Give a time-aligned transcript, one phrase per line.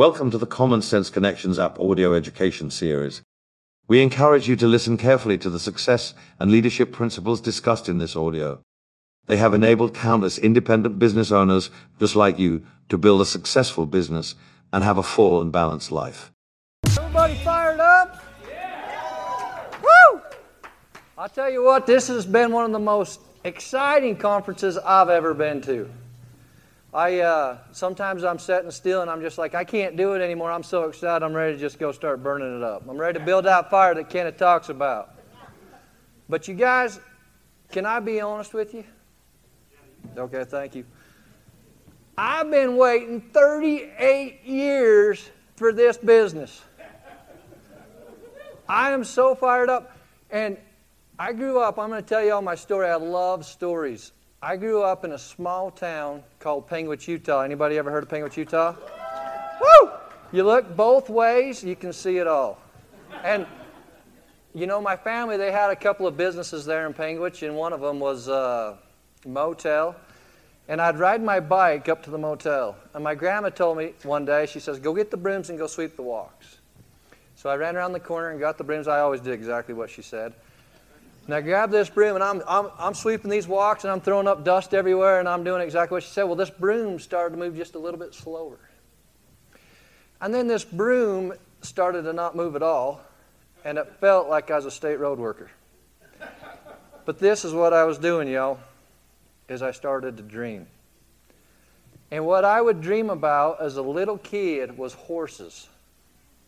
[0.00, 3.20] Welcome to the Common Sense Connections app audio education series.
[3.86, 8.16] We encourage you to listen carefully to the success and leadership principles discussed in this
[8.16, 8.62] audio.
[9.26, 11.68] They have enabled countless independent business owners
[11.98, 14.36] just like you to build a successful business
[14.72, 16.32] and have a full and balanced life.
[16.86, 18.24] Everybody fired up?
[19.82, 20.22] Woo!
[21.18, 25.34] I'll tell you what, this has been one of the most exciting conferences I've ever
[25.34, 25.90] been to.
[26.92, 30.50] I uh, sometimes I'm sitting still and I'm just like I can't do it anymore.
[30.50, 31.24] I'm so excited.
[31.24, 32.88] I'm ready to just go start burning it up.
[32.88, 35.14] I'm ready to build that fire that Kenneth talks about.
[36.28, 37.00] But you guys,
[37.70, 38.84] can I be honest with you?
[40.16, 40.84] Okay, thank you.
[42.18, 46.62] I've been waiting 38 years for this business.
[48.68, 49.96] I am so fired up.
[50.30, 50.56] And
[51.18, 52.88] I grew up, I'm going to tell you all my story.
[52.88, 54.12] I love stories.
[54.42, 57.42] I grew up in a small town called Panguitch, Utah.
[57.42, 58.74] Anybody ever heard of Panguitch, Utah?
[59.60, 59.90] Woo!
[60.32, 62.58] You look both ways, you can see it all.
[63.22, 63.46] And
[64.54, 67.74] you know, my family, they had a couple of businesses there in Panguitch, and one
[67.74, 68.78] of them was a
[69.26, 69.94] motel.
[70.68, 72.76] And I'd ride my bike up to the motel.
[72.94, 75.66] And my grandma told me one day, she says, Go get the brooms and go
[75.66, 76.58] sweep the walks.
[77.36, 78.88] So I ran around the corner and got the brooms.
[78.88, 80.32] I always did exactly what she said.
[81.26, 84.44] And I this broom and I'm, I'm, I'm sweeping these walks and I'm throwing up
[84.44, 86.24] dust everywhere and I'm doing exactly what she said.
[86.24, 88.58] Well, this broom started to move just a little bit slower.
[90.20, 91.32] And then this broom
[91.62, 93.00] started to not move at all
[93.64, 95.50] and it felt like I was a state road worker.
[97.04, 98.58] But this is what I was doing, y'all,
[99.48, 100.66] is I started to dream.
[102.10, 105.68] And what I would dream about as a little kid was horses.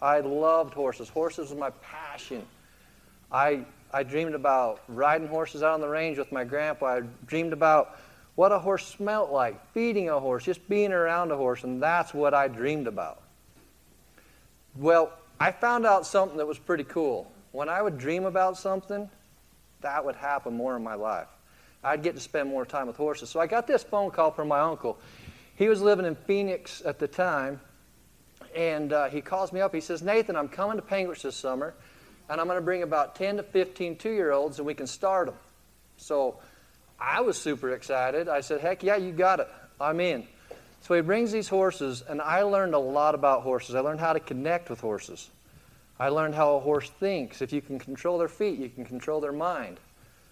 [0.00, 1.08] I loved horses.
[1.08, 2.46] Horses was my passion.
[3.30, 6.86] I I dreamed about riding horses out on the range with my grandpa.
[6.86, 7.98] I dreamed about
[8.36, 12.14] what a horse smelt like, feeding a horse, just being around a horse, and that's
[12.14, 13.20] what I dreamed about.
[14.76, 17.30] Well, I found out something that was pretty cool.
[17.52, 19.10] When I would dream about something,
[19.80, 21.26] that would happen more in my life.
[21.82, 23.30] I'd get to spend more time with horses.
[23.30, 24.98] So I got this phone call from my uncle.
[25.56, 27.60] He was living in Phoenix at the time,
[28.54, 29.74] and uh, he calls me up.
[29.74, 31.74] He says, Nathan, I'm coming to Panguitch this summer
[32.30, 34.86] and I'm going to bring about 10 to 15 two year olds and we can
[34.86, 35.34] start them.
[35.96, 36.38] So
[36.98, 38.28] I was super excited.
[38.28, 39.48] I said, heck yeah, you got it.
[39.80, 40.26] I'm in.
[40.82, 43.74] So he brings these horses, and I learned a lot about horses.
[43.74, 45.28] I learned how to connect with horses.
[45.98, 47.42] I learned how a horse thinks.
[47.42, 49.78] If you can control their feet, you can control their mind.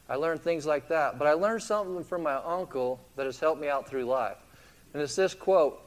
[0.08, 1.18] I learned things like that.
[1.18, 4.38] But I learned something from my uncle that has helped me out through life.
[4.94, 5.82] And it's this quote.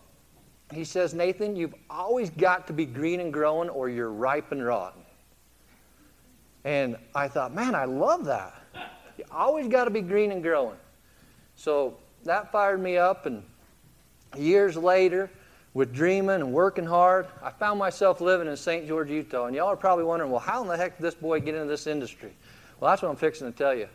[0.71, 4.63] He says, Nathan, you've always got to be green and growing or you're ripe and
[4.63, 5.01] rotten.
[6.63, 8.55] And I thought, man, I love that.
[9.17, 10.77] You always got to be green and growing.
[11.55, 13.25] So that fired me up.
[13.25, 13.43] And
[14.37, 15.29] years later,
[15.73, 18.87] with dreaming and working hard, I found myself living in St.
[18.87, 19.45] George, Utah.
[19.45, 21.67] And y'all are probably wondering, well, how in the heck did this boy get into
[21.67, 22.33] this industry?
[22.79, 23.87] Well, that's what I'm fixing to tell you.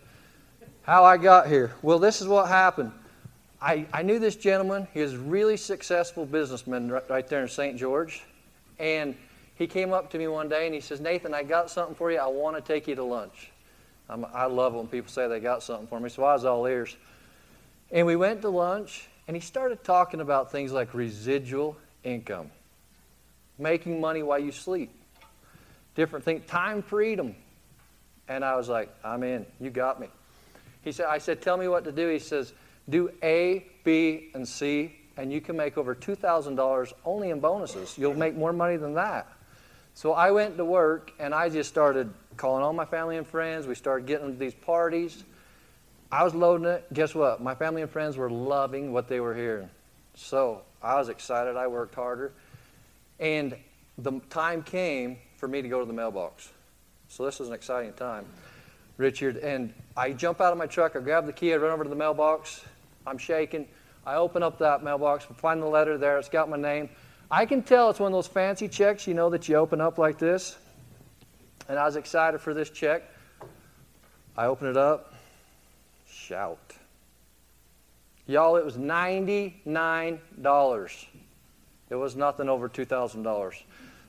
[0.83, 1.72] How I got here.
[1.83, 2.93] Well, this is what happened.
[3.60, 4.87] I, I knew this gentleman.
[4.94, 7.77] He was a really successful businessman right, right there in St.
[7.77, 8.22] George.
[8.78, 9.16] And
[9.56, 12.12] he came up to me one day and he says, Nathan, I got something for
[12.12, 12.19] you.
[12.19, 13.50] I want to take you to lunch.
[14.09, 16.67] I'm, i love when people say they got something for me, so I was all
[16.67, 16.94] ears.
[17.91, 22.50] And we went to lunch, and he started talking about things like residual income,
[23.59, 24.91] making money while you sleep,
[25.95, 27.34] different things, time freedom.
[28.28, 29.47] And I was like, I'm in.
[29.59, 30.09] You got me.
[30.83, 32.09] He said, I said, tell me what to do.
[32.09, 32.53] He says,
[32.89, 37.97] do A, B, and C, and you can make over $2,000 only in bonuses.
[37.97, 39.27] You'll make more money than that.
[39.97, 43.67] So I went to work and I just started calling all my family and friends.
[43.67, 45.25] We started getting to these parties.
[46.12, 46.87] I was loading it.
[46.93, 47.43] Guess what?
[47.43, 49.71] My family and friends were loving what they were hearing.
[50.15, 51.57] So I was excited.
[51.57, 52.33] I worked harder.
[53.21, 53.57] And
[53.97, 56.51] the time came for me to go to the mailbox.
[57.09, 58.27] So this was an exciting time,
[58.99, 59.39] Richard.
[59.39, 60.95] And I jump out of my truck.
[60.95, 61.55] I grab the key.
[61.55, 62.63] I run over to the mailbox.
[63.07, 63.67] I'm shaking.
[64.05, 66.19] I open up that mailbox, find the letter there.
[66.19, 66.91] It's got my name.
[67.31, 69.98] I can tell it's one of those fancy checks, you know, that you open up
[69.98, 70.56] like this.
[71.68, 73.03] And I was excited for this check.
[74.36, 75.15] I open it up.
[76.09, 76.77] Shout.
[78.28, 81.06] Y'all, it was $99.
[81.89, 83.62] It was nothing over $2,000.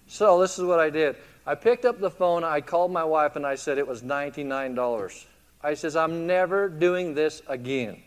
[0.08, 1.16] So this is what I did.
[1.46, 5.26] I picked up the phone, I called my wife, and I said it was $99.
[5.64, 8.02] I says, I'm never doing this again.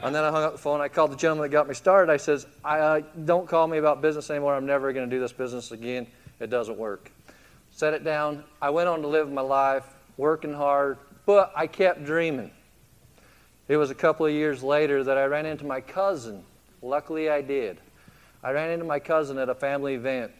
[0.00, 0.80] And then I hung up the phone.
[0.80, 2.12] I called the gentleman that got me started.
[2.12, 4.54] I says, I, uh, "Don't call me about business anymore.
[4.54, 6.06] I'm never going to do this business again.
[6.40, 7.10] It doesn't work."
[7.70, 8.44] Set it down.
[8.60, 9.86] I went on to live my life,
[10.16, 12.50] working hard, but I kept dreaming.
[13.68, 16.44] It was a couple of years later that I ran into my cousin.
[16.82, 17.78] Luckily, I did.
[18.42, 20.32] I ran into my cousin at a family event.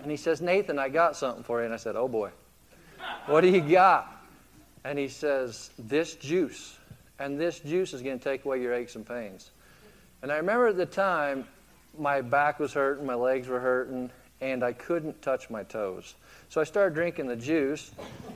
[0.00, 1.66] And he says, Nathan, I got something for you.
[1.66, 2.30] And I said, Oh boy,
[3.26, 4.24] what do you got?
[4.84, 6.78] And he says, This juice.
[7.22, 9.52] And this juice is going to take away your aches and pains.
[10.22, 11.46] And I remember at the time,
[11.96, 14.10] my back was hurting, my legs were hurting,
[14.40, 16.16] and I couldn't touch my toes.
[16.48, 17.92] So I started drinking the juice,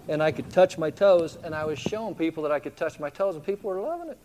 [0.08, 3.00] and I could touch my toes, and I was showing people that I could touch
[3.00, 4.18] my toes, and people were loving it.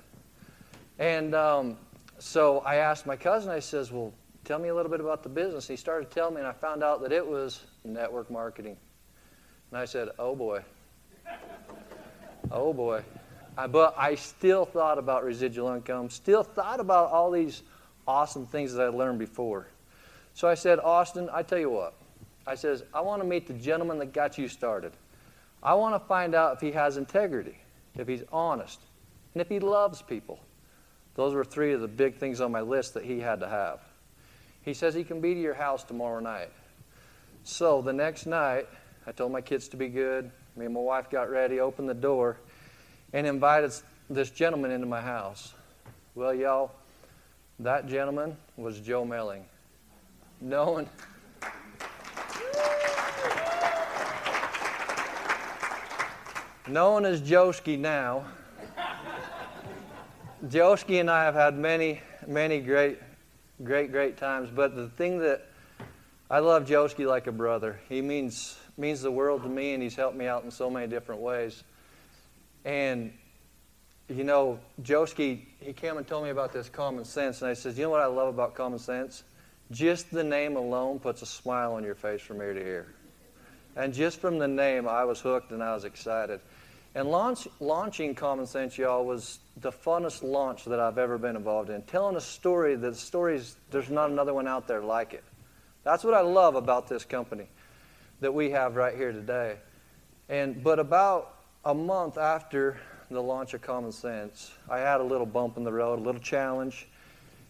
[1.00, 1.78] And um,
[2.20, 5.30] so I asked my cousin, I says, Well, tell me a little bit about the
[5.30, 5.68] business.
[5.68, 8.78] He started telling me, and I found out that it was network marketing.
[9.72, 10.62] And I said, Oh boy.
[12.52, 13.02] Oh boy.
[13.68, 17.64] But I still thought about residual income, still thought about all these
[18.08, 19.68] awesome things that I learned before.
[20.34, 21.94] So I said, Austin, I tell you what.
[22.48, 24.94] I says, I want to meet the gentleman that got you started.
[25.62, 27.58] I want to find out if he has integrity,
[27.96, 28.80] if he's honest,
[29.34, 30.40] and if he loves people.
[31.16, 33.80] Those were three of the big things on my list that he had to have.
[34.64, 36.50] He says he can be to your house tomorrow night.
[37.44, 38.68] So the next night,
[39.06, 40.32] I told my kids to be good.
[40.56, 42.38] Me and my wife got ready, opened the door,
[43.14, 43.72] and invited
[44.10, 45.54] this gentleman into my house.
[46.16, 46.72] Well, y'all,
[47.60, 49.46] that gentleman was Joe Melling.
[50.40, 50.90] Known,
[56.68, 58.26] known as Joski now.
[60.48, 62.98] Joski and I have had many, many great,
[63.64, 64.50] great, great times.
[64.50, 65.46] But the thing that
[66.32, 67.78] I love Joski like a brother.
[67.90, 70.88] He means means the world to me, and he's helped me out in so many
[70.88, 71.66] different ways.
[72.66, 73.14] And
[74.16, 77.78] you know, Joski, he came and told me about this common sense, and I said,
[77.78, 79.24] you know what I love about common sense?
[79.72, 82.94] Just the name alone puts a smile on your face from ear to ear.
[83.78, 86.42] And just from the name, I was hooked and I was excited.
[86.94, 91.70] And launch, launching Common Sense, y'all, was the funnest launch that I've ever been involved
[91.70, 91.82] in.
[91.84, 95.24] Telling a story that stories, there's not another one out there like it.
[95.86, 97.48] That's what I love about this company
[98.20, 99.56] that we have right here today.
[100.28, 102.78] And but about a month after
[103.10, 106.22] the launch of Common Sense, I had a little bump in the road, a little
[106.22, 106.88] challenge.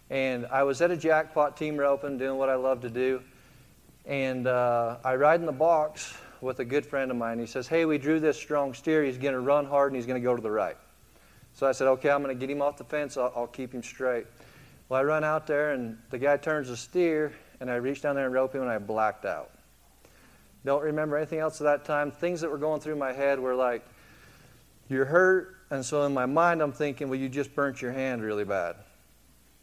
[0.10, 3.22] And I was at a jackpot team roping, doing what I love to do.
[4.06, 7.40] And uh, I ride in the box with a good friend of mine.
[7.40, 9.04] He says, Hey, we drew this strong steer.
[9.04, 10.76] He's going to run hard and he's going to go to the right.
[11.54, 13.16] So I said, Okay, I'm going to get him off the fence.
[13.16, 14.26] I'll, I'll keep him straight.
[14.90, 17.32] Well, I run out there and the guy turns the steer
[17.62, 19.52] and I reach down there and rope him and I blacked out.
[20.66, 22.12] Don't remember anything else at that time.
[22.12, 23.86] Things that were going through my head were like,
[24.92, 25.56] You're hurt.
[25.70, 28.76] And so in my mind, I'm thinking, Well, you just burnt your hand really bad.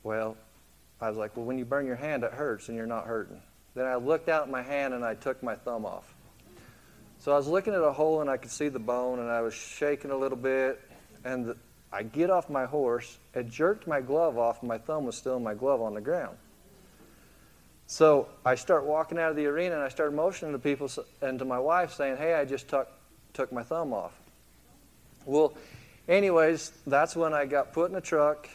[0.03, 0.39] Well,
[1.03, 3.43] I was like, Well, when you burn your hand, it hurts and you're not hurting.
[3.75, 6.15] Then I looked out at my hand and I took my thumb off.
[7.19, 9.43] So I was looking at a hole and I could see the bone and I
[9.43, 10.81] was shaking a little bit.
[11.25, 11.55] And
[11.93, 15.37] I get off my horse, it jerked my glove off, and my thumb was still
[15.37, 16.37] in my glove on the ground.
[17.87, 20.91] So I start walking out of the arena and I start motioning to people
[21.21, 22.89] and to my wife saying, Hey, I just tuck,
[23.35, 24.13] took my thumb off.
[25.29, 25.53] Well,
[26.09, 28.49] anyways, that's when I got put in a truck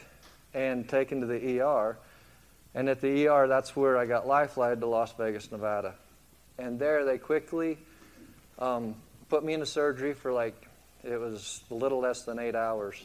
[0.56, 2.00] and taken to the ER.
[2.74, 5.94] And at the ER, that's where I got life flighted to Las Vegas, Nevada.
[6.58, 7.78] And there they quickly
[8.58, 8.96] um,
[9.30, 10.68] put me into surgery for like,
[11.04, 12.96] it was a little less than eight hours.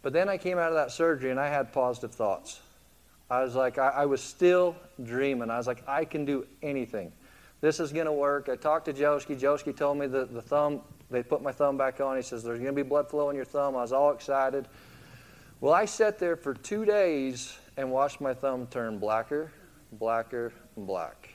[0.00, 2.58] But then I came out of that surgery and I had positive thoughts.
[3.30, 5.50] I was like, I, I was still dreaming.
[5.50, 7.12] I was like, I can do anything.
[7.60, 8.48] This is going to work.
[8.48, 9.38] I talked to Joski.
[9.38, 10.80] Joski told me that the thumb,
[11.10, 12.16] they put my thumb back on.
[12.16, 13.76] He says, There's going to be blood flow in your thumb.
[13.76, 14.68] I was all excited.
[15.60, 19.50] Well, I sat there for two days and watched my thumb turn blacker,
[19.92, 21.30] blacker, and black.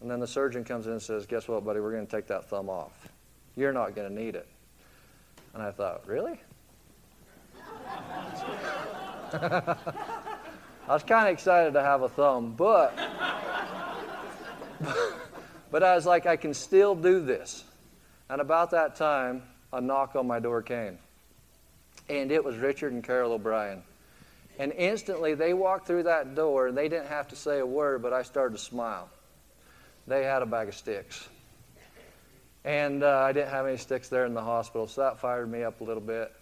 [0.00, 1.80] And then the surgeon comes in and says, Guess what, buddy?
[1.80, 3.08] We're going to take that thumb off.
[3.56, 4.48] You're not going to need it.
[5.54, 6.40] And I thought, Really?
[9.32, 9.76] I
[10.88, 12.94] was kind of excited to have a thumb, but
[15.70, 17.64] but I was like, I can still do this.
[18.32, 19.42] And about that time,
[19.74, 20.96] a knock on my door came.
[22.08, 23.82] And it was Richard and Carol O'Brien.
[24.58, 28.00] And instantly they walked through that door and they didn't have to say a word,
[28.00, 29.10] but I started to smile.
[30.06, 31.28] They had a bag of sticks.
[32.64, 35.62] And uh, I didn't have any sticks there in the hospital, so that fired me
[35.62, 36.32] up a little bit.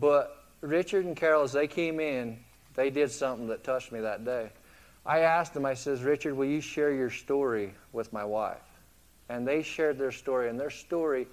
[0.00, 2.40] But Richard and Carol, as they came in,
[2.74, 4.50] they did something that touched me that day.
[5.06, 8.58] I asked them, I says, Richard, will you share your story with my wife?
[9.30, 11.26] And they shared their story and their story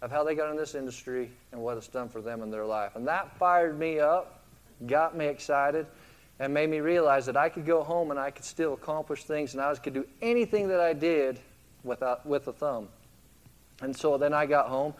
[0.00, 2.64] of how they got in this industry and what it's done for them in their
[2.64, 2.96] life.
[2.96, 4.40] And that fired me up,
[4.86, 5.86] got me excited,
[6.38, 9.52] and made me realize that I could go home and I could still accomplish things
[9.52, 11.38] and I could do anything that I did
[11.84, 12.88] without, with a thumb.
[13.82, 14.94] And so then I got home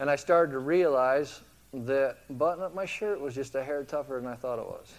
[0.00, 1.40] and I started to realize
[1.72, 4.92] that buttoning up my shirt was just a hair tougher than I thought it was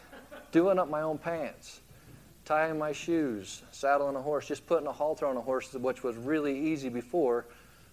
[0.56, 1.82] doing up my own pants,
[2.46, 6.16] tying my shoes, saddling a horse, just putting a halter on a horse, which was
[6.16, 7.46] really easy before,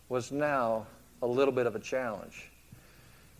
[0.08, 0.86] was now
[1.22, 2.50] a little bit of a challenge.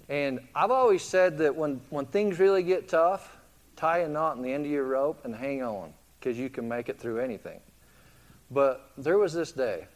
[0.09, 3.37] And I've always said that when, when things really get tough,
[3.77, 6.69] tie a knot in the end of your rope and hang on because you can
[6.69, 7.61] make it through anything.
[8.51, 9.87] But there was this day,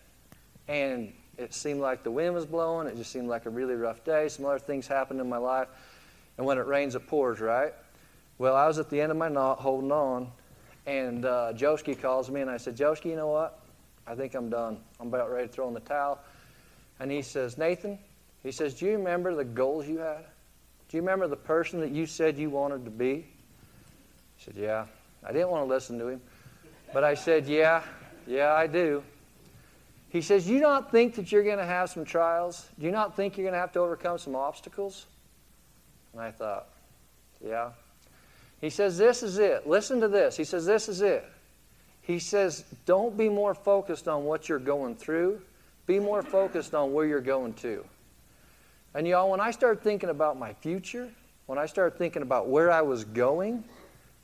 [0.68, 2.87] and it seemed like the wind was blowing.
[2.88, 4.28] It just seemed like a really rough day.
[4.28, 5.68] Some other things happened in my life.
[6.38, 7.73] And when it rains, it pours, right?
[8.38, 10.30] Well, I was at the end of my knot holding on,
[10.86, 13.60] and uh, Joski calls me, and I said, Joski, you know what?
[14.06, 14.78] I think I'm done.
[15.00, 16.20] I'm about ready to throw in the towel.
[17.00, 17.98] And he says, Nathan,
[18.42, 20.24] he says, Do you remember the goals you had?
[20.88, 23.26] Do you remember the person that you said you wanted to be?
[24.38, 24.86] I said, Yeah.
[25.24, 26.20] I didn't want to listen to him.
[26.92, 27.82] But I said, Yeah,
[28.26, 29.02] yeah, I do.
[30.08, 32.68] He says, you not think that you're going to have some trials?
[32.78, 35.06] Do you not think you're going to have to overcome some obstacles?
[36.12, 36.68] And I thought,
[37.44, 37.70] Yeah.
[38.60, 39.66] He says, This is it.
[39.66, 40.36] Listen to this.
[40.36, 41.25] He says, This is it.
[42.02, 45.40] He says, Don't be more focused on what you're going through,
[45.86, 47.84] be more focused on where you're going to.
[48.94, 51.10] And y'all, when I started thinking about my future,
[51.46, 53.64] when I started thinking about where I was going,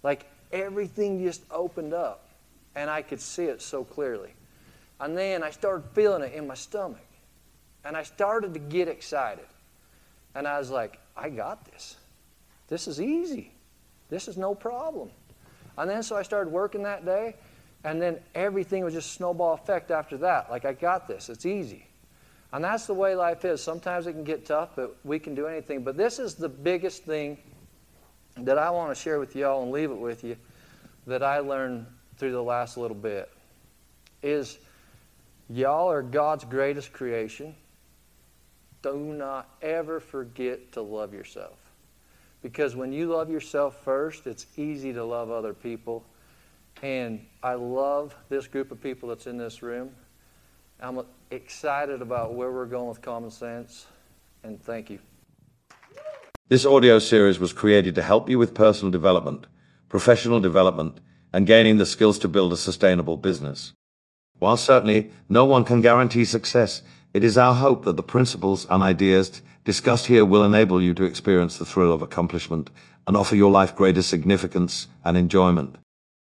[0.03, 2.29] like everything just opened up
[2.75, 4.31] and I could see it so clearly.
[4.99, 7.05] And then I started feeling it in my stomach.
[7.85, 9.47] And I started to get excited.
[10.35, 11.97] And I was like, I got this.
[12.69, 13.53] This is easy.
[14.12, 15.09] This is no problem.
[15.78, 17.35] And then so I started working that day,
[17.83, 20.50] and then everything was just snowball effect after that.
[20.50, 21.31] Like, I got this.
[21.31, 21.87] It's easy.
[22.52, 23.62] And that's the way life is.
[23.62, 25.83] Sometimes it can get tough, but we can do anything.
[25.83, 27.38] But this is the biggest thing
[28.37, 30.37] that I want to share with y'all and leave it with you
[31.07, 31.87] that I learned
[32.19, 33.31] through the last little bit
[34.23, 34.59] is
[35.49, 37.54] y'all are God's greatest creation.
[38.83, 41.62] Do not ever forget to love yourself.
[42.43, 46.05] Because when you love yourself first, it's easy to love other people.
[46.83, 49.91] And I love this group of people that's in this room.
[50.81, 53.87] I'm excited about where we're going with common sense.
[54.43, 54.99] And thank you.
[56.49, 59.47] This audio series was created to help you with personal development,
[59.89, 60.99] professional development,
[61.33, 63.73] and gaining the skills to build a sustainable business.
[64.39, 66.83] While certainly no one can guarantee success,
[67.15, 71.04] it is our hope that the principles and ideas discussed here will enable you to
[71.04, 72.71] experience the thrill of accomplishment
[73.07, 75.76] and offer your life greater significance and enjoyment.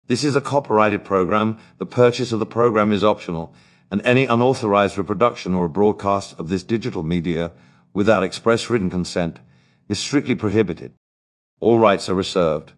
[0.08, 1.58] This is a copyrighted program.
[1.78, 3.54] The purchase of the program is optional,
[3.92, 7.52] and any unauthorized reproduction or broadcast of this digital media
[7.94, 9.40] without express written consent
[9.88, 10.94] is strictly prohibited.
[11.60, 12.72] All rights are reserved.